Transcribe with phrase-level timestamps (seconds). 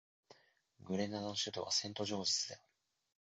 [0.79, 2.63] グレナダの首都はセントジョージズである